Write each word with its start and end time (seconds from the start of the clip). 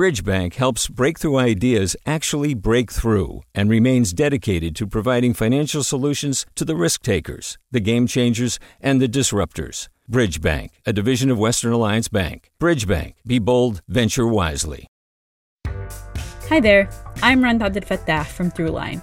Bridgebank 0.00 0.54
helps 0.54 0.88
breakthrough 0.88 1.36
ideas 1.36 1.94
actually 2.06 2.54
break 2.54 2.90
through 2.90 3.42
and 3.54 3.68
remains 3.68 4.14
dedicated 4.14 4.74
to 4.76 4.86
providing 4.86 5.34
financial 5.34 5.84
solutions 5.84 6.46
to 6.54 6.64
the 6.64 6.74
risk 6.74 7.02
takers, 7.02 7.58
the 7.70 7.80
game 7.80 8.06
changers, 8.06 8.58
and 8.80 8.98
the 8.98 9.06
disruptors. 9.06 9.88
Bridgebank, 10.10 10.70
a 10.86 10.94
division 10.94 11.30
of 11.30 11.38
Western 11.38 11.74
Alliance 11.74 12.08
Bank. 12.08 12.50
Bridgebank, 12.58 13.12
be 13.26 13.38
bold, 13.38 13.82
venture 13.88 14.26
wisely. 14.26 14.86
Hi 16.48 16.60
there, 16.60 16.88
I'm 17.22 17.44
Rund 17.44 17.60
Abdelfatah 17.60 18.24
from 18.24 18.50
Throughline. 18.50 19.02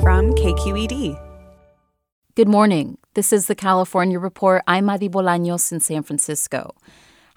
From 0.00 0.32
KQED. 0.34 1.20
Good 2.34 2.48
morning. 2.48 2.98
This 3.14 3.32
is 3.32 3.46
the 3.46 3.54
California 3.54 4.18
Report. 4.18 4.62
I'm 4.66 4.86
Madi 4.86 5.08
Bolaños 5.08 5.70
in 5.70 5.80
San 5.80 6.02
Francisco. 6.02 6.74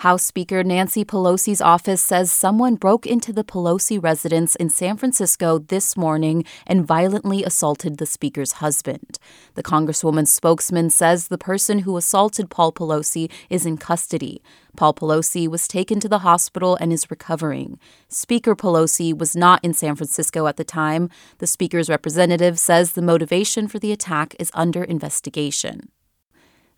House 0.02 0.22
Speaker 0.22 0.64
Nancy 0.64 1.04
Pelosi's 1.04 1.60
office 1.60 2.04
says 2.04 2.32
someone 2.32 2.76
broke 2.76 3.08
into 3.08 3.34
the 3.34 3.44
Pelosi 3.44 3.98
residence 4.02 4.56
in 4.56 4.70
San 4.70 4.96
Francisco 4.96 5.58
this 5.58 5.98
morning 5.98 6.46
and 6.68 6.86
violently 6.86 7.44
assaulted 7.44 7.98
the 7.98 8.06
speaker's 8.06 8.52
husband. 8.64 9.18
The 9.56 9.64
Congresswoman's 9.64 10.32
spokesman 10.32 10.92
says 10.92 11.30
the 11.30 11.38
person 11.40 11.80
who 11.80 11.98
assaulted 11.98 12.52
Paul 12.52 12.74
Pelosi 12.74 13.32
is 13.50 13.66
in 13.66 13.78
custody. 13.78 14.40
Paul 14.76 14.94
Pelosi 14.94 15.48
was 15.48 15.68
taken 15.68 16.00
to 16.02 16.08
the 16.08 16.20
hospital 16.20 16.78
and 16.80 16.94
is 16.94 17.10
recovering. 17.10 17.80
Speaker 18.08 18.56
Pelosi 18.56 19.18
was 19.18 19.36
not 19.36 19.60
in 19.64 19.74
San 19.74 19.96
Francisco 19.96 20.46
at 20.46 20.58
the 20.58 20.64
time. 20.64 21.10
The 21.40 21.48
speaker's 21.48 21.90
representative 21.90 22.60
says 22.60 22.92
the 22.92 23.02
motivation 23.02 23.68
for 23.68 23.80
the 23.80 23.92
attack 23.92 24.36
is 24.38 24.52
under 24.54 24.84
investigation. 24.84 25.90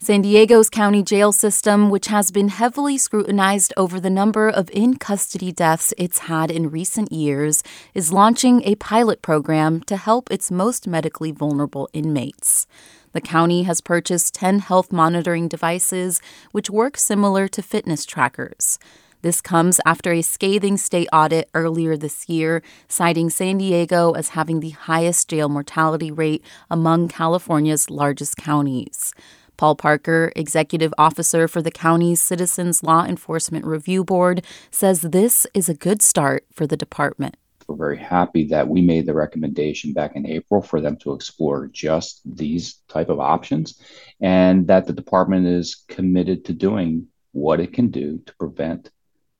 San 0.02 0.22
Diego's 0.22 0.69
county 0.69 1.03
jail 1.03 1.33
system, 1.33 1.89
which 1.89 2.08
has 2.08 2.31
been 2.31 2.47
heavily 2.47 2.97
scrutinized 2.97 3.73
over 3.75 4.00
the 4.00 4.09
number 4.09 4.47
of 4.47 4.69
in 4.72 4.95
custody 4.95 5.52
deaths 5.52 5.94
it's 5.97 6.19
had 6.19 6.50
in 6.50 6.72
recent 6.72 7.11
years, 7.11 7.61
is 7.94 8.14
launching 8.14 8.64
a 8.64 8.75
pilot 8.75 9.22
program 9.22 9.81
to 9.81 9.97
help 9.97 10.31
its 10.31 10.50
most 10.50 10.88
medically 10.88 11.33
vulnerable 11.33 11.89
inmates. 11.92 12.66
The 13.11 13.20
county 13.20 13.64
has 13.64 13.81
purchased 13.81 14.33
10 14.36 14.59
health 14.59 14.94
monitoring 14.94 15.50
devices, 15.50 16.22
which 16.53 16.70
work 16.70 16.95
similar 16.95 17.50
to 17.50 17.61
fitness 17.61 18.05
trackers. 18.05 18.80
This 19.22 19.42
comes 19.42 19.81
after 19.86 20.14
a 20.14 20.22
scathing 20.22 20.77
state 20.77 21.09
audit 21.11 21.50
earlier 21.53 21.97
this 21.97 22.30
year, 22.30 22.64
citing 22.88 23.30
San 23.30 23.58
Diego 23.58 24.14
as 24.14 24.30
having 24.30 24.61
the 24.61 24.70
highest 24.70 25.27
jail 25.27 25.50
mortality 25.50 26.09
rate 26.09 26.42
among 26.72 27.09
California's 27.09 27.89
largest 27.89 28.38
counties. 28.38 29.14
Paul 29.59 29.75
Parker, 29.75 30.31
executive 30.38 30.93
officer 30.97 31.45
for 31.45 31.61
the 31.61 31.69
county's 31.69 32.21
Citizens 32.21 32.81
Law 32.81 33.03
Enforcement 33.03 33.65
Review 33.65 34.05
Board, 34.05 34.45
says 34.71 35.02
this 35.02 35.45
is 35.53 35.67
a 35.67 35.73
good 35.73 36.02
start 36.02 36.45
for 36.53 36.65
the 36.65 36.77
department. 36.77 37.35
We're 37.67 37.75
very 37.75 37.97
happy 37.97 38.45
that 38.45 38.69
we 38.69 38.81
made 38.81 39.05
the 39.05 39.13
recommendation 39.13 39.91
back 39.91 40.15
in 40.15 40.25
April 40.25 40.61
for 40.61 40.80
them 40.80 40.95
to 40.99 41.11
explore 41.11 41.67
just 41.67 42.21
these 42.23 42.75
type 42.87 43.09
of 43.09 43.20
options 43.20 43.81
and 44.21 44.65
that 44.67 44.87
the 44.87 44.93
department 44.93 45.45
is 45.45 45.83
committed 45.89 46.45
to 46.45 46.53
doing 46.53 47.08
what 47.33 47.59
it 47.59 47.73
can 47.73 47.91
do 47.91 48.17
to 48.27 48.36
prevent 48.37 48.91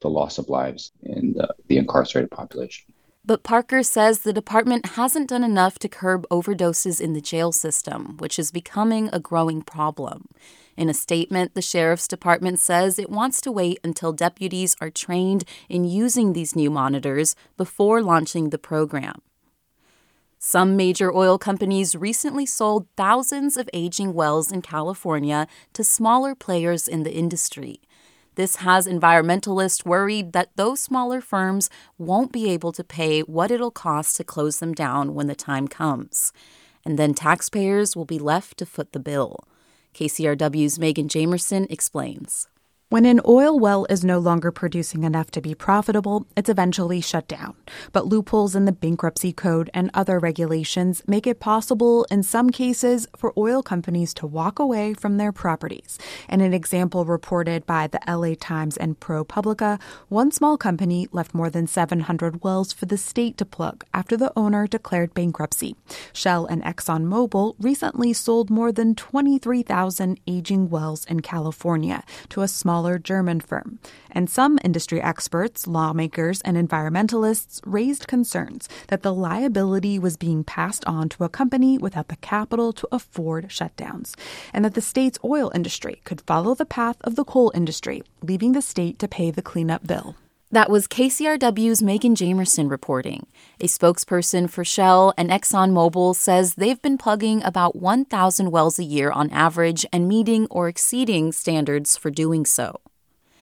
the 0.02 0.10
loss 0.10 0.38
of 0.38 0.50
lives 0.50 0.92
in 1.02 1.32
the, 1.32 1.48
the 1.68 1.78
incarcerated 1.78 2.30
population. 2.30 2.92
But 3.30 3.44
Parker 3.44 3.84
says 3.84 4.22
the 4.22 4.34
department 4.34 4.98
hasn't 4.98 5.30
done 5.30 5.44
enough 5.44 5.78
to 5.80 5.88
curb 5.88 6.26
overdoses 6.32 7.00
in 7.00 7.14
the 7.14 7.22
jail 7.22 7.52
system, 7.52 8.18
which 8.18 8.40
is 8.40 8.50
becoming 8.50 9.08
a 9.14 9.20
growing 9.20 9.62
problem. 9.62 10.30
In 10.76 10.90
a 10.90 10.96
statement, 10.96 11.54
the 11.54 11.62
sheriff's 11.62 12.08
department 12.08 12.58
says 12.58 12.98
it 12.98 13.12
wants 13.12 13.40
to 13.42 13.52
wait 13.52 13.78
until 13.84 14.14
deputies 14.14 14.76
are 14.82 14.90
trained 14.90 15.44
in 15.70 15.86
using 15.86 16.34
these 16.34 16.56
new 16.56 16.72
monitors 16.72 17.36
before 17.56 18.02
launching 18.02 18.50
the 18.50 18.58
program. 18.58 19.22
Some 20.40 20.76
major 20.76 21.14
oil 21.14 21.38
companies 21.38 21.96
recently 21.96 22.48
sold 22.48 22.88
thousands 22.98 23.58
of 23.58 23.70
aging 23.74 24.16
wells 24.16 24.52
in 24.52 24.64
California 24.64 25.46
to 25.74 25.84
smaller 25.84 26.34
players 26.34 26.88
in 26.88 27.04
the 27.04 27.14
industry. 27.14 27.80
This 28.40 28.56
has 28.64 28.88
environmentalists 28.88 29.86
worried 29.86 30.32
that 30.32 30.56
those 30.56 30.80
smaller 30.80 31.20
firms 31.20 31.70
won't 31.98 32.32
be 32.32 32.50
able 32.50 32.72
to 32.72 32.86
pay 32.86 33.20
what 33.20 33.52
it'll 33.52 33.70
cost 33.70 34.16
to 34.16 34.24
close 34.24 34.60
them 34.60 34.74
down 34.74 35.14
when 35.14 35.28
the 35.28 35.36
time 35.36 35.68
comes. 35.68 36.32
And 36.86 36.98
then 36.98 37.14
taxpayers 37.14 37.98
will 37.98 38.06
be 38.06 38.18
left 38.18 38.56
to 38.60 38.66
foot 38.66 38.94
the 38.94 39.00
bill. 39.02 39.44
KCRW's 39.94 40.80
Megan 40.80 41.10
Jamerson 41.10 41.70
explains. 41.70 42.48
When 42.92 43.06
an 43.06 43.22
oil 43.28 43.60
well 43.60 43.86
is 43.88 44.04
no 44.04 44.18
longer 44.18 44.52
producing 44.52 45.04
enough 45.04 45.30
to 45.32 45.42
be 45.42 45.54
profitable, 45.54 46.26
it's 46.36 46.50
eventually 46.50 47.02
shut 47.02 47.28
down. 47.28 47.56
But 47.92 48.08
loopholes 48.08 48.56
in 48.56 48.66
the 48.66 48.72
bankruptcy 48.72 49.32
code 49.32 49.70
and 49.76 49.92
other 49.94 50.18
regulations 50.18 51.04
make 51.06 51.28
it 51.28 51.40
possible, 51.40 52.08
in 52.10 52.24
some 52.24 52.50
cases, 52.50 53.06
for 53.16 53.32
oil 53.38 53.62
companies 53.62 54.12
to 54.16 54.26
walk 54.26 54.58
away 54.58 54.96
from 54.96 55.18
their 55.18 55.32
properties. 55.32 56.00
In 56.30 56.42
an 56.42 56.52
example 56.52 57.06
reported 57.06 57.68
by 57.68 57.86
the 57.86 58.00
LA 58.08 58.34
Times 58.34 58.76
and 58.76 59.00
ProPublica, 59.00 59.80
one 60.08 60.32
small 60.32 60.58
company 60.58 61.08
left 61.12 61.36
more 61.36 61.52
than 61.52 61.68
700 61.68 62.44
wells 62.44 62.74
for 62.74 62.88
the 62.88 62.98
state 62.98 63.38
to 63.38 63.46
plug 63.46 63.84
after 63.94 64.18
the 64.18 64.34
owner 64.36 64.66
declared 64.66 65.14
bankruptcy. 65.14 65.76
Shell 66.12 66.48
and 66.48 66.64
ExxonMobil 66.64 67.54
recently 67.60 68.14
sold 68.14 68.50
more 68.50 68.72
than 68.72 68.96
23,000 68.96 70.20
aging 70.26 70.72
wells 70.72 71.06
in 71.06 71.20
California 71.20 72.04
to 72.30 72.42
a 72.42 72.48
small 72.48 72.79
smaller 72.80 72.98
German 72.98 73.42
firm. 73.42 73.78
And 74.10 74.30
some 74.30 74.58
industry 74.64 75.02
experts, 75.02 75.68
lawmakers, 75.68 76.40
and 76.42 76.56
environmentalists 76.56 77.60
raised 77.66 78.08
concerns 78.08 78.70
that 78.88 79.04
the 79.04 79.14
liability 79.14 80.00
was 80.00 80.16
being 80.16 80.46
passed 80.46 80.86
on 80.86 81.10
to 81.10 81.26
a 81.26 81.30
company 81.30 81.78
without 81.78 82.08
the 82.08 82.16
capital 82.16 82.72
to 82.72 82.88
afford 82.90 83.50
shutdowns, 83.50 84.16
and 84.54 84.64
that 84.64 84.76
the 84.76 84.82
state's 84.82 85.20
oil 85.26 85.52
industry 85.54 86.00
could 86.06 86.22
follow 86.22 86.56
the 86.56 86.66
path 86.66 86.96
of 87.02 87.16
the 87.16 87.26
coal 87.26 87.52
industry, 87.54 88.02
leaving 88.22 88.54
the 88.54 88.62
state 88.62 88.98
to 89.00 89.10
pay 89.10 89.30
the 89.30 89.42
cleanup 89.42 89.86
bill. 89.86 90.16
That 90.52 90.72
was 90.72 90.88
KCRW's 90.88 91.84
Megan 91.84 92.16
Jamerson 92.16 92.72
reporting. 92.72 93.28
A 93.60 93.66
spokesperson 93.66 94.50
for 94.50 94.66
Shell 94.66 95.14
and 95.16 95.30
ExxonMobil 95.30 96.16
says 96.16 96.56
they've 96.56 96.82
been 96.82 96.98
plugging 96.98 97.44
about 97.44 97.76
1,000 97.76 98.50
wells 98.50 98.80
a 98.80 98.84
year 98.84 99.12
on 99.12 99.30
average 99.30 99.86
and 99.94 100.08
meeting 100.08 100.48
or 100.50 100.68
exceeding 100.68 101.32
standards 101.32 101.98
for 101.98 102.10
doing 102.10 102.46
so. 102.46 102.82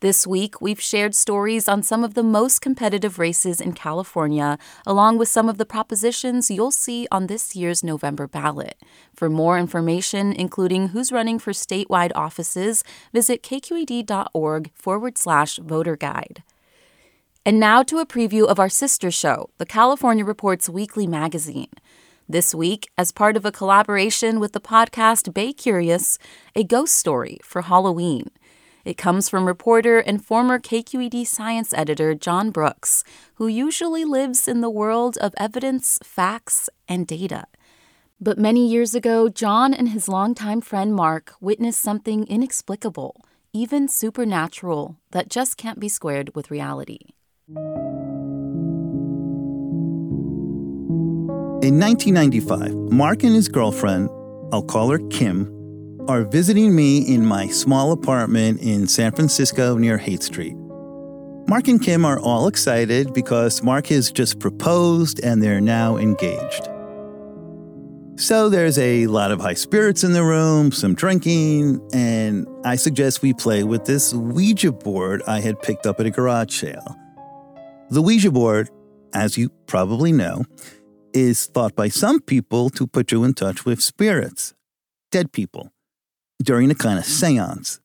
This 0.00 0.26
week, 0.26 0.62
we've 0.62 0.80
shared 0.80 1.14
stories 1.14 1.68
on 1.68 1.82
some 1.82 2.02
of 2.04 2.14
the 2.14 2.22
most 2.22 2.62
competitive 2.62 3.18
races 3.18 3.60
in 3.60 3.74
California, 3.74 4.56
along 4.86 5.18
with 5.18 5.28
some 5.28 5.46
of 5.46 5.58
the 5.58 5.66
propositions 5.66 6.50
you'll 6.50 6.70
see 6.70 7.06
on 7.12 7.26
this 7.26 7.54
year's 7.54 7.84
November 7.84 8.26
ballot. 8.26 8.82
For 9.14 9.28
more 9.28 9.58
information, 9.58 10.32
including 10.32 10.88
who's 10.88 11.12
running 11.12 11.38
for 11.38 11.52
statewide 11.52 12.12
offices, 12.14 12.82
visit 13.12 13.42
kqed.org 13.42 14.70
forward 14.74 15.18
slash 15.18 15.56
voter 15.58 15.96
guide. 15.96 16.44
And 17.44 17.60
now 17.60 17.82
to 17.82 17.98
a 17.98 18.06
preview 18.06 18.46
of 18.46 18.58
our 18.58 18.70
sister 18.70 19.10
show, 19.10 19.50
the 19.58 19.66
California 19.66 20.24
Reports 20.24 20.66
Weekly 20.66 21.06
Magazine. 21.06 21.68
This 22.26 22.54
week, 22.54 22.88
as 22.96 23.12
part 23.12 23.36
of 23.36 23.44
a 23.44 23.52
collaboration 23.52 24.40
with 24.40 24.52
the 24.52 24.60
podcast 24.62 25.34
Bay 25.34 25.52
Curious, 25.52 26.18
a 26.56 26.64
ghost 26.64 26.94
story 26.94 27.38
for 27.42 27.62
Halloween. 27.62 28.30
It 28.84 28.96
comes 28.96 29.28
from 29.28 29.46
reporter 29.46 29.98
and 29.98 30.24
former 30.24 30.58
KQED 30.58 31.26
science 31.26 31.74
editor 31.74 32.14
Jon 32.14 32.50
Brooks, 32.50 33.04
who 33.34 33.46
usually 33.46 34.04
lives 34.04 34.48
in 34.48 34.60
the 34.60 34.70
world 34.70 35.18
of 35.18 35.34
evidence, 35.36 35.98
facts, 36.02 36.70
and 36.88 37.06
data. 37.06 37.44
But 38.20 38.38
many 38.38 38.66
years 38.66 38.94
ago, 38.94 39.28
Jon 39.28 39.74
and 39.74 39.90
his 39.90 40.08
longtime 40.08 40.60
friend 40.60 40.94
Mark 40.94 41.32
witnessed 41.40 41.80
something 41.80 42.26
inexplicable, 42.26 43.24
even 43.52 43.88
supernatural, 43.88 44.96
that 45.10 45.28
just 45.28 45.56
can't 45.56 45.80
be 45.80 45.88
squared 45.88 46.34
with 46.34 46.50
reality. 46.50 46.98
In 51.62 51.78
1995, 51.78 52.74
Mark 52.90 53.22
and 53.22 53.34
his 53.34 53.48
girlfriend, 53.48 54.08
I'll 54.52 54.62
call 54.62 54.90
her 54.90 54.98
Kim, 55.10 55.59
are 56.10 56.24
visiting 56.24 56.74
me 56.74 56.98
in 56.98 57.24
my 57.24 57.46
small 57.46 57.92
apartment 57.92 58.60
in 58.60 58.84
San 58.88 59.12
Francisco 59.12 59.76
near 59.76 59.96
Haight 59.96 60.24
Street. 60.24 60.56
Mark 61.46 61.68
and 61.68 61.80
Kim 61.80 62.04
are 62.04 62.18
all 62.18 62.48
excited 62.48 63.14
because 63.14 63.62
Mark 63.62 63.86
has 63.86 64.10
just 64.10 64.40
proposed 64.40 65.20
and 65.22 65.40
they're 65.40 65.60
now 65.60 65.98
engaged. 65.98 66.68
So 68.16 68.48
there's 68.48 68.76
a 68.76 69.06
lot 69.06 69.30
of 69.30 69.40
high 69.40 69.54
spirits 69.54 70.02
in 70.02 70.12
the 70.12 70.24
room, 70.24 70.72
some 70.72 70.96
drinking, 70.96 71.80
and 71.94 72.44
I 72.64 72.74
suggest 72.74 73.22
we 73.22 73.32
play 73.32 73.62
with 73.62 73.84
this 73.84 74.12
Ouija 74.12 74.72
board 74.72 75.22
I 75.28 75.38
had 75.38 75.62
picked 75.62 75.86
up 75.86 76.00
at 76.00 76.06
a 76.06 76.10
garage 76.10 76.52
sale. 76.52 76.96
The 77.90 78.02
Ouija 78.02 78.32
board, 78.32 78.68
as 79.14 79.38
you 79.38 79.50
probably 79.68 80.10
know, 80.10 80.44
is 81.14 81.46
thought 81.46 81.76
by 81.76 81.86
some 81.86 82.20
people 82.20 82.68
to 82.70 82.88
put 82.88 83.12
you 83.12 83.22
in 83.22 83.34
touch 83.34 83.64
with 83.64 83.80
spirits, 83.80 84.54
dead 85.12 85.30
people 85.30 85.70
during 86.42 86.70
a 86.70 86.74
kind 86.74 86.98
of 86.98 87.04
seance. 87.04 87.80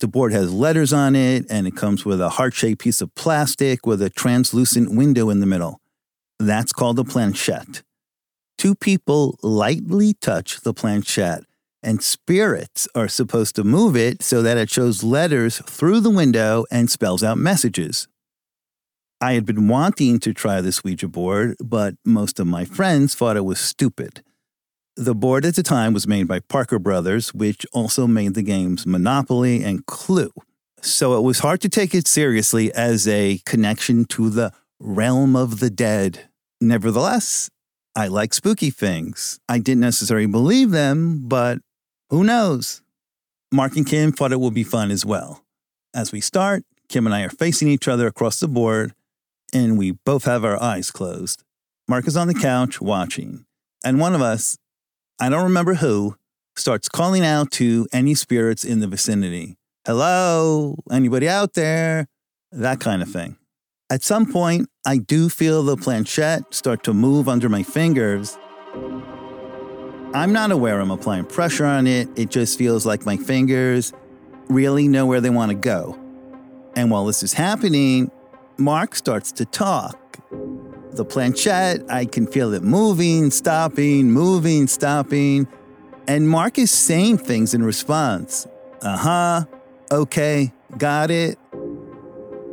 The 0.00 0.08
board 0.08 0.32
has 0.32 0.52
letters 0.52 0.92
on 0.92 1.14
it, 1.14 1.44
and 1.50 1.66
it 1.66 1.76
comes 1.76 2.04
with 2.04 2.20
a 2.20 2.30
heart 2.30 2.54
shaped 2.54 2.80
piece 2.80 3.00
of 3.00 3.14
plastic 3.14 3.86
with 3.86 4.00
a 4.00 4.08
translucent 4.10 4.94
window 4.94 5.28
in 5.28 5.40
the 5.40 5.46
middle. 5.46 5.80
That's 6.38 6.72
called 6.72 6.98
a 6.98 7.04
planchette. 7.04 7.82
Two 8.56 8.74
people 8.74 9.38
lightly 9.42 10.14
touch 10.14 10.62
the 10.62 10.72
planchette, 10.72 11.44
and 11.82 12.02
spirits 12.02 12.88
are 12.94 13.08
supposed 13.08 13.56
to 13.56 13.64
move 13.64 13.96
it 13.96 14.22
so 14.22 14.40
that 14.42 14.56
it 14.56 14.70
shows 14.70 15.02
letters 15.02 15.58
through 15.66 16.00
the 16.00 16.10
window 16.10 16.64
and 16.70 16.90
spells 16.90 17.22
out 17.22 17.38
messages. 17.38 18.08
I 19.20 19.34
had 19.34 19.44
been 19.44 19.68
wanting 19.68 20.18
to 20.20 20.32
try 20.32 20.62
this 20.62 20.82
Ouija 20.82 21.08
board, 21.08 21.56
but 21.62 21.94
most 22.06 22.40
of 22.40 22.46
my 22.46 22.64
friends 22.64 23.14
thought 23.14 23.36
it 23.36 23.44
was 23.44 23.60
stupid. 23.60 24.22
The 24.96 25.14
board 25.14 25.44
at 25.44 25.54
the 25.54 25.62
time 25.62 25.94
was 25.94 26.06
made 26.06 26.26
by 26.26 26.40
Parker 26.40 26.78
Brothers, 26.78 27.32
which 27.32 27.64
also 27.72 28.06
made 28.06 28.34
the 28.34 28.42
games 28.42 28.86
Monopoly 28.86 29.62
and 29.62 29.86
Clue. 29.86 30.32
So 30.82 31.16
it 31.16 31.22
was 31.22 31.38
hard 31.38 31.60
to 31.62 31.68
take 31.68 31.94
it 31.94 32.06
seriously 32.06 32.72
as 32.72 33.06
a 33.06 33.40
connection 33.46 34.04
to 34.06 34.30
the 34.30 34.52
realm 34.78 35.36
of 35.36 35.60
the 35.60 35.70
dead. 35.70 36.28
Nevertheless, 36.60 37.50
I 37.94 38.08
like 38.08 38.34
spooky 38.34 38.70
things. 38.70 39.38
I 39.48 39.58
didn't 39.58 39.80
necessarily 39.80 40.26
believe 40.26 40.70
them, 40.70 41.28
but 41.28 41.58
who 42.08 42.24
knows? 42.24 42.82
Mark 43.52 43.76
and 43.76 43.86
Kim 43.86 44.12
thought 44.12 44.32
it 44.32 44.40
would 44.40 44.54
be 44.54 44.64
fun 44.64 44.90
as 44.90 45.04
well. 45.04 45.44
As 45.94 46.12
we 46.12 46.20
start, 46.20 46.64
Kim 46.88 47.06
and 47.06 47.14
I 47.14 47.22
are 47.22 47.30
facing 47.30 47.68
each 47.68 47.88
other 47.88 48.06
across 48.06 48.40
the 48.40 48.48
board, 48.48 48.94
and 49.52 49.78
we 49.78 49.92
both 49.92 50.24
have 50.24 50.44
our 50.44 50.60
eyes 50.60 50.90
closed. 50.90 51.42
Mark 51.88 52.06
is 52.06 52.16
on 52.16 52.28
the 52.28 52.34
couch 52.34 52.80
watching, 52.80 53.44
and 53.84 54.00
one 54.00 54.14
of 54.14 54.22
us 54.22 54.56
I 55.22 55.28
don't 55.28 55.42
remember 55.42 55.74
who, 55.74 56.16
starts 56.56 56.88
calling 56.88 57.26
out 57.26 57.50
to 57.52 57.86
any 57.92 58.14
spirits 58.14 58.64
in 58.64 58.80
the 58.80 58.86
vicinity. 58.86 59.58
Hello, 59.86 60.76
anybody 60.90 61.28
out 61.28 61.52
there? 61.52 62.08
That 62.52 62.80
kind 62.80 63.02
of 63.02 63.08
mm-hmm. 63.08 63.18
thing. 63.18 63.36
At 63.90 64.02
some 64.02 64.32
point, 64.32 64.70
I 64.86 64.96
do 64.96 65.28
feel 65.28 65.62
the 65.62 65.76
planchette 65.76 66.54
start 66.54 66.84
to 66.84 66.94
move 66.94 67.28
under 67.28 67.50
my 67.50 67.62
fingers. 67.62 68.38
I'm 70.14 70.32
not 70.32 70.52
aware 70.52 70.80
I'm 70.80 70.90
applying 70.90 71.26
pressure 71.26 71.66
on 71.66 71.86
it. 71.86 72.08
It 72.16 72.30
just 72.30 72.56
feels 72.56 72.86
like 72.86 73.04
my 73.04 73.18
fingers 73.18 73.92
really 74.48 74.88
know 74.88 75.04
where 75.04 75.20
they 75.20 75.28
want 75.28 75.50
to 75.50 75.54
go. 75.54 75.98
And 76.76 76.90
while 76.90 77.04
this 77.04 77.22
is 77.22 77.34
happening, 77.34 78.10
Mark 78.56 78.94
starts 78.94 79.32
to 79.32 79.44
talk 79.44 79.99
the 80.92 81.04
planchette. 81.04 81.82
I 81.88 82.04
can 82.04 82.26
feel 82.26 82.54
it 82.54 82.62
moving, 82.62 83.30
stopping, 83.30 84.10
moving, 84.10 84.66
stopping. 84.66 85.46
And 86.06 86.28
Mark 86.28 86.58
is 86.58 86.70
saying 86.70 87.18
things 87.18 87.54
in 87.54 87.62
response. 87.62 88.46
Uh 88.82 88.96
huh. 88.96 89.44
Okay. 89.90 90.52
Got 90.76 91.10
it. 91.10 91.38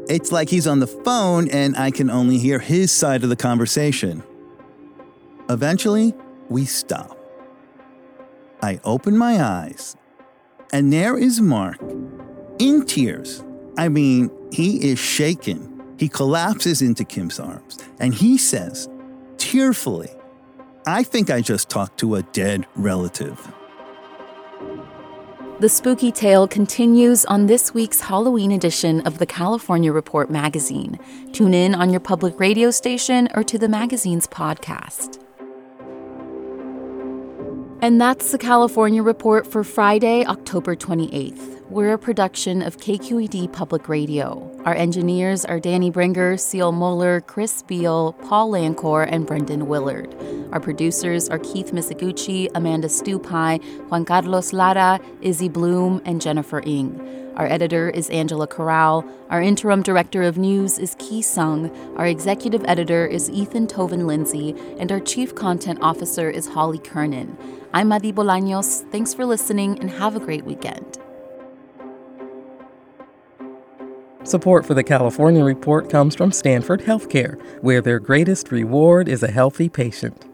It's 0.09 0.31
like 0.31 0.49
he's 0.49 0.67
on 0.67 0.79
the 0.79 0.87
phone 0.87 1.49
and 1.49 1.75
I 1.75 1.91
can 1.91 2.09
only 2.09 2.37
hear 2.37 2.59
his 2.59 2.91
side 2.91 3.23
of 3.23 3.29
the 3.29 3.35
conversation. 3.35 4.23
Eventually, 5.49 6.13
we 6.49 6.65
stop. 6.65 7.17
I 8.61 8.79
open 8.83 9.17
my 9.17 9.41
eyes, 9.41 9.95
and 10.73 10.91
there 10.91 11.17
is 11.17 11.39
Mark 11.39 11.79
in 12.59 12.85
tears. 12.85 13.43
I 13.77 13.87
mean, 13.87 14.31
he 14.51 14.89
is 14.89 14.97
shaken. 14.97 15.76
He 15.97 16.07
collapses 16.07 16.81
into 16.81 17.03
Kim's 17.03 17.39
arms 17.39 17.79
and 17.99 18.13
he 18.13 18.37
says, 18.37 18.87
tearfully, 19.37 20.09
I 20.85 21.03
think 21.03 21.29
I 21.29 21.41
just 21.41 21.69
talked 21.69 21.99
to 21.99 22.15
a 22.15 22.23
dead 22.23 22.65
relative. 22.75 23.51
The 25.59 25.69
spooky 25.69 26.11
tale 26.11 26.47
continues 26.47 27.25
on 27.25 27.47
this 27.47 27.73
week's 27.73 27.99
Halloween 27.99 28.51
edition 28.51 29.01
of 29.07 29.17
the 29.17 29.25
California 29.25 29.91
Report 29.91 30.29
magazine. 30.29 30.99
Tune 31.33 31.55
in 31.55 31.73
on 31.73 31.89
your 31.89 31.99
public 31.99 32.39
radio 32.39 32.69
station 32.69 33.27
or 33.33 33.43
to 33.45 33.57
the 33.57 33.67
magazine's 33.67 34.27
podcast. 34.27 35.19
And 37.81 37.99
that's 37.99 38.31
the 38.31 38.37
California 38.37 39.01
Report 39.01 39.47
for 39.47 39.63
Friday, 39.63 40.23
October 40.25 40.75
28th. 40.75 41.56
We're 41.69 41.91
a 41.91 41.99
production 41.99 42.61
of 42.61 42.77
KQED 42.77 43.51
Public 43.51 43.89
Radio. 43.89 44.49
Our 44.63 44.73
engineers 44.73 45.43
are 45.43 45.59
Danny 45.59 45.89
Bringer, 45.89 46.37
Seal 46.37 46.71
Moeller, 46.71 47.19
Chris 47.19 47.61
Beal, 47.61 48.13
Paul 48.13 48.51
Lancor, 48.51 49.05
and 49.11 49.27
Brendan 49.27 49.67
Willard. 49.67 50.15
Our 50.53 50.61
producers 50.61 51.27
are 51.27 51.39
Keith 51.39 51.73
Mizuguchi, 51.73 52.47
Amanda 52.55 52.87
Stupi, 52.87 53.61
Juan 53.89 54.05
Carlos 54.05 54.53
Lara, 54.53 55.01
Izzy 55.19 55.49
Bloom, 55.49 56.01
and 56.05 56.21
Jennifer 56.21 56.61
Ng. 56.65 57.33
Our 57.35 57.47
editor 57.47 57.89
is 57.89 58.09
Angela 58.11 58.47
Corral. 58.47 59.03
Our 59.29 59.41
interim 59.41 59.83
director 59.83 60.23
of 60.23 60.37
news 60.37 60.79
is 60.79 60.95
Ki 60.99 61.21
Sung. 61.21 61.69
Our 61.97 62.07
executive 62.07 62.63
editor 62.65 63.05
is 63.05 63.29
Ethan 63.29 63.67
Toven-Lindsey. 63.67 64.55
And 64.79 64.89
our 64.89 65.01
chief 65.01 65.35
content 65.35 65.79
officer 65.81 66.29
is 66.29 66.47
Holly 66.47 66.79
Kernan. 66.79 67.37
I'm 67.73 67.89
Madi 67.89 68.13
Bolaños. 68.13 68.89
Thanks 68.89 69.13
for 69.13 69.25
listening 69.25 69.77
and 69.79 69.91
have 69.91 70.15
a 70.15 70.21
great 70.21 70.45
weekend. 70.45 70.97
Support 74.27 74.65
for 74.65 74.73
the 74.73 74.83
California 74.83 75.41
Report 75.41 75.89
comes 75.89 76.13
from 76.13 76.33
Stanford 76.33 76.81
Healthcare, 76.81 77.41
where 77.61 77.79
their 77.79 77.97
greatest 77.97 78.51
reward 78.51 79.07
is 79.07 79.23
a 79.23 79.31
healthy 79.31 79.69
patient. 79.69 80.25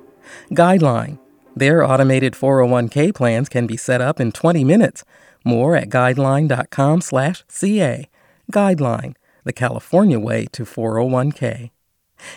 Guideline. 0.50 1.20
Their 1.56 1.86
automated 1.86 2.34
401k 2.34 3.14
plans 3.14 3.50
can 3.50 3.68
be 3.68 3.78
set 3.78 4.02
up 4.02 4.20
in 4.20 4.32
20 4.32 4.64
minutes. 4.64 5.04
More 5.46 5.76
at 5.76 5.90
guideline.com/ca. 5.90 8.10
Guideline, 8.52 9.16
the 9.44 9.54
California 9.54 10.20
way 10.20 10.48
to 10.54 10.66
401k. 10.66 11.70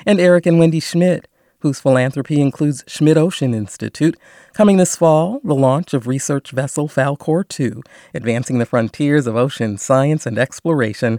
And 0.05 0.21
Eric 0.21 0.45
and 0.45 0.59
Wendy 0.59 0.81
Schmidt, 0.81 1.27
whose 1.61 1.81
philanthropy 1.81 2.39
includes 2.39 2.85
Schmidt 2.87 3.17
Ocean 3.17 3.55
Institute, 3.55 4.19
coming 4.53 4.77
this 4.77 4.95
fall, 4.95 5.41
the 5.43 5.55
launch 5.55 5.95
of 5.95 6.07
research 6.07 6.51
vessel 6.51 6.87
Falkor 6.87 7.49
2, 7.49 7.83
advancing 8.13 8.59
the 8.59 8.67
frontiers 8.67 9.27
of 9.27 9.37
ocean 9.37 9.79
science 9.79 10.27
and 10.27 10.39
exploration 10.39 11.19